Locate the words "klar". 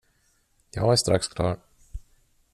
1.27-1.59